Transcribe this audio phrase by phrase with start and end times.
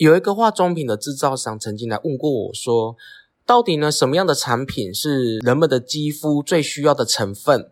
[0.00, 2.96] 有一个化妆品的制造商曾经来问过我说，
[3.44, 7.70] 到底呢什么样的产品是人们的肌肤最需要的成分，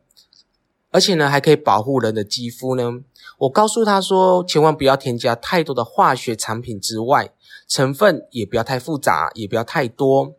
[0.90, 3.00] 而且呢还可以保护人的肌肤呢？
[3.38, 7.32] 我告诉他说，千万不要添加太多的化学产品之外，
[7.66, 10.34] 成分也不要太复杂，也不要太多，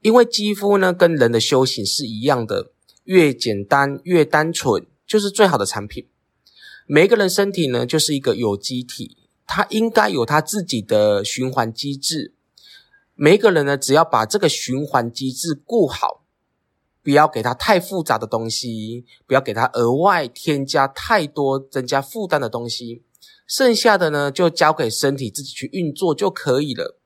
[0.00, 2.70] 因为肌肤呢跟人的修行是一样的，
[3.02, 6.06] 越简单越单纯就是最好的产品。
[6.86, 9.18] 每一个人身体呢就是一个有机体。
[9.46, 12.34] 它应该有它自己的循环机制。
[13.14, 16.24] 每一个人呢，只要把这个循环机制顾好，
[17.02, 23.04] 不要给他太复杂的东西，不要给他额外添加太多增加负担的东西，
[23.46, 26.98] 剩下的呢，就交给身体自己去运作就可以了。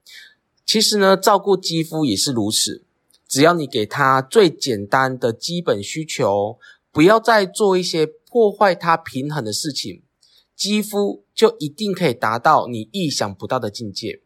[0.65, 2.85] 其实呢，照顾肌肤也是如此，
[3.27, 6.59] 只要你给他最简单的基本需求，
[6.91, 10.03] 不要再做一些破坏它平衡的事情。
[10.59, 14.21] 肌肤就一定可以达到你意想不到的境界。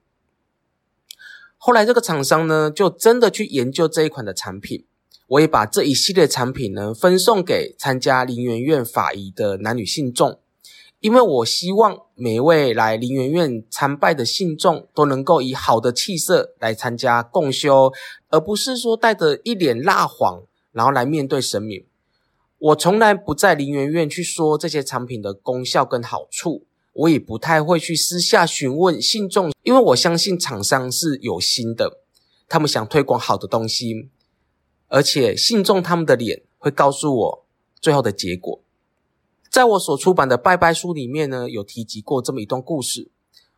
[1.58, 4.86] 后来这个厂商呢，就真的去研究这一款的产品。
[5.28, 10.40] 我也把这一系列产品呢，分送给参加林园院法仪的男女信众，
[11.00, 17.92] 因为我希望每一位来林园院参拜的信众都能够以好的气色来参加共修，
[18.30, 21.84] 而不是说带着一脸蜡黄，然后来面对神明。
[22.62, 31.98] 我从来不在林园院去说这些产品的功效跟好处，我也不太会去私下询问信众，因为我相信厂商是有心的，
[32.48, 34.08] 他们想推广好的东西，
[34.86, 37.44] 而且信众他们的脸会告诉我
[37.80, 38.60] 最后的结果。
[39.50, 43.10] 在我所出版的拜拜书里面呢，有提及过这么一段故事。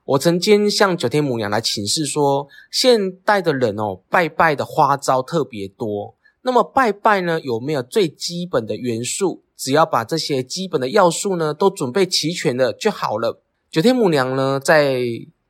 [0.04, 6.14] 我曾经向九天母娘来请示说，现代的人哦，拜拜的花招特别多。
[6.46, 9.42] 那么拜拜呢，有没有最基本的元素？
[9.56, 13.40] 只要把这些基本的要素呢都准备齐全了就好了。
[13.70, 15.00] 九天母娘呢，在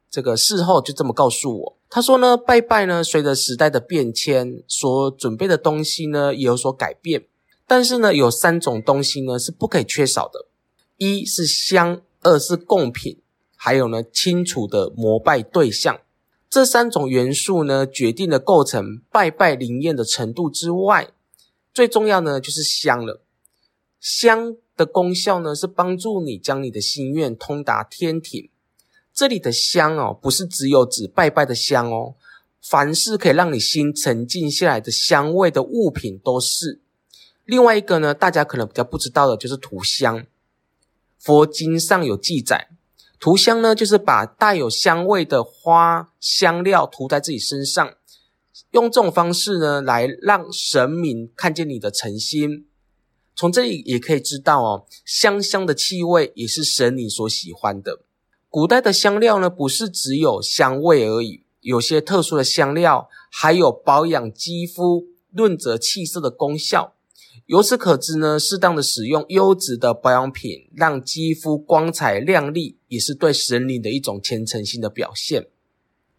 [0.09, 7.27] 这个事后就这么告诉我，她说呢，拜拜呢，随着时代的变迁，所准备的东西呢也有所改变。
[7.67, 10.47] 但是呢，有三种东西呢是不可以缺少的：
[10.99, 13.19] 一是香，二是贡品，
[13.56, 15.99] 还有呢清楚的膜拜对象。
[16.54, 21.10] 这三种元素呢，决定了构成拜拜灵验的程度之外，
[21.72, 23.25] 最重要呢就是香了。
[23.98, 28.50] 香的功效呢，是帮助你将你的心愿通达天庭。
[29.12, 32.15] 这里的香哦，不是只有指拜拜的香哦，
[32.62, 36.81] 凡是可以让你心沉静下来的香味的物品都是。
[37.44, 40.25] 另外一个呢，大家可能比较不知道的就是涂香。
[41.19, 42.69] 佛经上有记载。
[43.19, 47.94] 涂香呢，就是把带有香味的花香料涂在自己身上，
[48.72, 52.66] 用这种方式呢，来让神明看见你的诚心。
[53.36, 58.00] 从这里也可以知道哦，香香的气味也是神你所喜欢的。
[58.48, 66.94] 古代的香料呢，不是只有香味而已，有些特殊的香料还有保养肌肤、润泽气色的功效。
[67.47, 75.49] 由此可知呢，适当的使用优质的保养品，让肌肤光彩亮丽，也是对神灵的一种虔诚心的表现。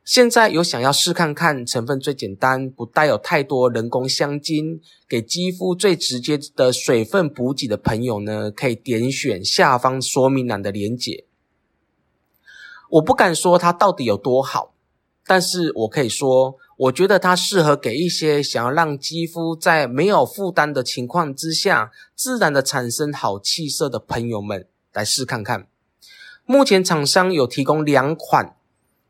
[0.04, 11.26] 现在有想要试看看成分最简单、不带有太多人工香精，给肌肤最直接的水分补给的朋友呢，可以点选下方说明栏的链接。
[12.92, 14.76] 我不敢说它到底有多好，
[15.26, 16.58] 但是我可以说。
[16.78, 25.70] 我觉得它适合给一些想要让肌肤在没有负担的情况之下，自然的产生好气色的朋友们来试看看。
[26.48, 28.56] 目前厂商有提供两款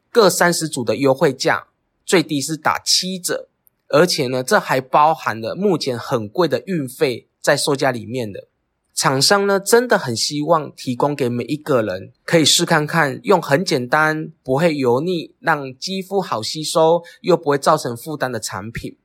[0.10, 1.68] 各三十组的优惠价，
[2.06, 3.50] 最低是打七折，
[3.90, 8.48] 而且呢，这还包含了目前很贵的运费在售价里面的。
[8.94, 18.96] 厂商呢，真的很希望提供给每一个人可以试看看，用很简单、不会油腻、让肌肤好吸收又不会造成负担的产品，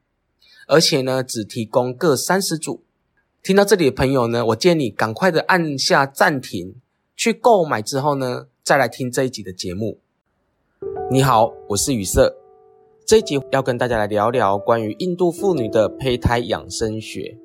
[0.68, 2.84] 而且呢，只提供各三十组。
[3.42, 6.76] 听到这里的朋友呢，我建议你赶快的按下暂停，
[7.20, 9.98] 去购买之后呢，再来听这一集的节目。
[11.10, 12.34] 你好，我是雨色，
[13.06, 17.36] 这一集要跟大家来聊聊关于印度妇女的胚胎养生学。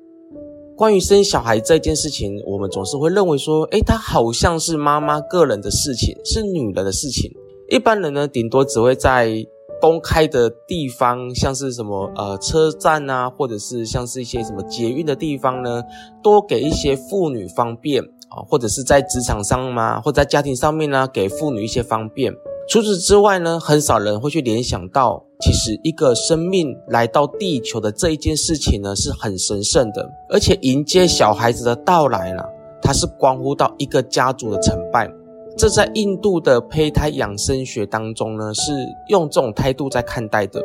[0.74, 7.30] 关于生小孩这件事情，我们总是会认为说，诶，它好像是妈妈个人的事情，是女人的事情。
[7.68, 9.46] 一般人呢，顶多只会在
[9.78, 15.82] 公开的地方，像是什么呃车站啊，或者是像是一些什么捷运的地方呢，
[16.22, 22.32] 多给一些妇女方便啊，或者是在职场上吗，或者在家庭上面呢，给妇女一些方便。
[22.68, 32.42] 除此之外呢，很少人会去联想到，其实一个生命来到地球的这一件事情呢，是很神圣的，而且迎接小孩子的到来呢，
[32.82, 35.08] 它是关乎到一个家族的成败。
[35.56, 38.72] 这在印度的胚胎养生学当中呢，是
[39.08, 40.60] 用这种态度在看待的。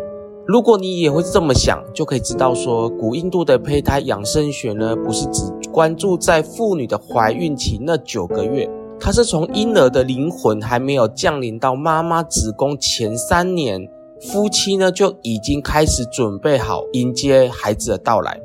[0.52, 8.70] 如果你也会这么想，就可以知道说，古印度的胚胎养生学呢，不是只关注在妇女的怀孕期那九个月，
[9.00, 13.90] 它是从婴儿的灵魂还没有降临到妈妈子宫前三年，
[14.20, 18.38] 夫妻呢就已经开始准备好迎接孩子的到来。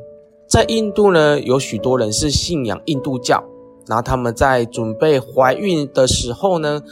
[0.47, 3.43] 在印度呢，有许多人是信仰印度教。
[3.89, 6.83] 然后他们在准备怀孕的时候呢，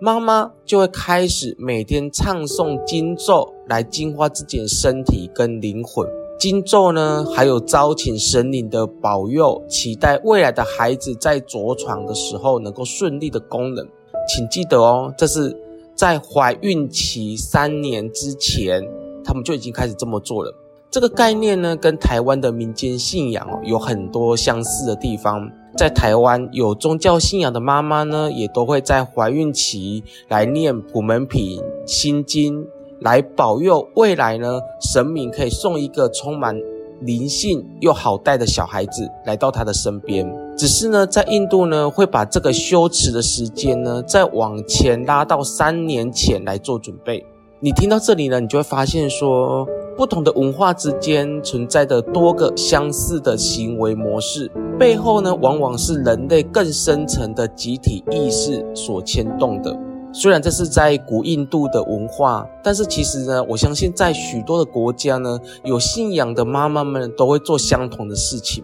[0.00, 6.06] 妈妈就会开始每天唱诵经咒来净化自己的身体跟灵魂。
[6.38, 13.84] 经咒呢，还有招请神灵的保佑，期待未来的孩子在着床的时候能够顺利的功能。
[14.28, 15.56] 请记得哦，这是
[15.96, 18.80] 在怀孕期三年之前，
[19.24, 20.54] 他们就已经开始这么做了。
[20.90, 25.50] 这个概念呢，跟台湾的民间信仰哦有很多相似的地方。
[25.78, 32.66] 在台湾有宗教信仰的妈妈呢，也都会在怀孕期来念普门品、心经，
[32.98, 36.60] 来保佑未来呢，神明可以送一个充满
[37.00, 40.28] 灵性又好带的小孩子来到他的身边。
[40.56, 47.24] 只是呢，在印度呢，会把这个修持的时间呢，再往前拉到三年前来做准备。
[47.60, 49.66] 你听到这里呢，你就会发现说，
[49.96, 59.76] 不同的文化之间存在的多个相似的行为模式，背后呢，往往是人类更深层的集体意识所牵动的。
[60.12, 68.62] 虽然这是在古印度的文化，但是其实呢，我相信在许多的国家呢，有信仰的妈妈们都会做相同的事情。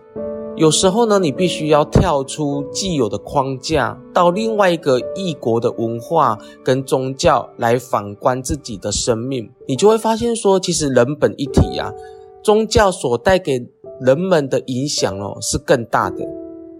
[0.56, 11.92] 有时候呢，你必须要跳出既有的框架，到另外一个异国的文化跟宗教来反观自己的生命，你就会发现说，其实人本一体啊，
[12.42, 13.66] 宗教所带给
[14.00, 16.24] 人们的影响哦，是更大的。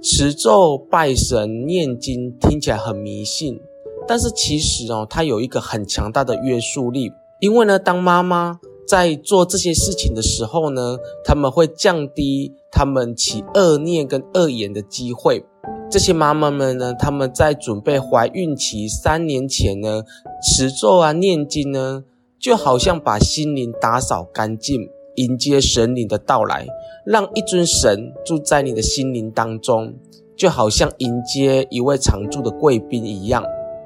[0.01, 3.59] 持咒、拜神、念经听起来很迷信，
[4.07, 7.11] 但是其实哦，它有一个很强大的约束力，
[7.41, 12.53] 因为呢，当妈妈在做这些事情的时候呢，他们会降低。
[12.77, 15.45] 他们起恶念跟恶言的机会，
[15.89, 20.03] 这些妈妈们呢，他们在准备怀孕期三年前呢，
[20.43, 22.03] 持咒啊、念经呢，
[22.37, 26.67] 就好像把心灵打扫干净，迎接神灵的到来，
[27.07, 29.95] 让一尊神住在你的心灵当中，
[30.37, 33.45] 就好像迎接一位常住的贵宾一样。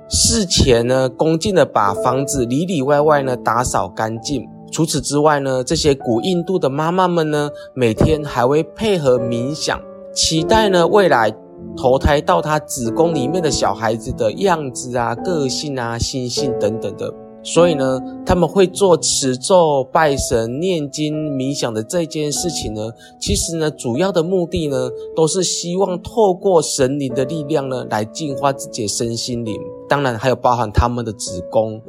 [0.08, 4.48] 事前呢，恭敬的把房子里里外外呢打扫干净。
[4.70, 9.80] 除此之外呢，这些古印度的妈妈们呢，每天还会配合冥想，
[10.14, 11.34] 期待呢未来
[11.76, 17.12] 投胎到她子宫里面的小孩子的样子啊、个性啊、心性等等的。
[17.42, 29.56] 所以呢，他们会做持咒、拜神、念经、冥想的这件事情呢，其实呢，主要的目的呢，都是希望透过神灵的力量呢，来净化自己的身心灵。
[29.88, 31.80] 当然，还有包含他们的子宫。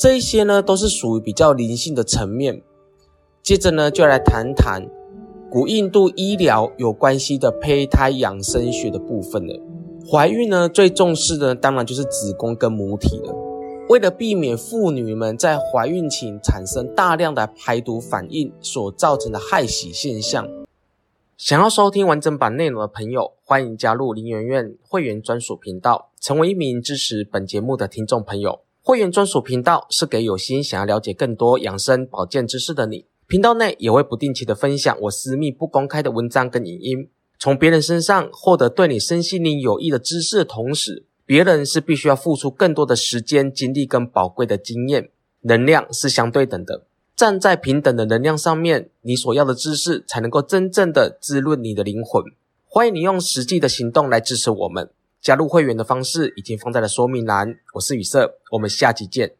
[0.00, 2.62] 这一些呢，都是属于比较灵性的层面。
[3.42, 4.88] 接着呢，就来谈谈
[5.50, 9.60] 古印度医疗有关系的胚胎养生学的部分了。
[10.10, 13.34] 怀孕呢，最重视的当然就是子宫跟母体了。
[13.90, 20.48] 为了避免妇女们在怀孕期产生大量的排毒反应所造成的害喜现象，
[21.36, 28.60] 想要收听完整版内容的朋友，欢迎加入林媛媛会员专属频道，成为一名支持本节目的听众朋友。
[28.82, 33.04] 会员专属频道是给有心想要了解更多养生保健知识的你。
[33.26, 37.08] 频道内也会不定期的分享我私密不公开的文章跟影音。
[37.38, 45.10] 从别人身上获得对你身心灵有益的知识的同时，别人是必须要付出更多的时间、精力跟宝贵的经验。
[45.42, 52.22] 能量是相对等的，站在平等的能量上面，你所要的知识才能够真正的滋润你的灵魂。
[52.66, 54.90] 欢迎你用实际的行动来支持我们。
[55.20, 57.56] 加入会员的方式已经放在了说明栏。
[57.74, 59.39] 我是雨色，我们下期见。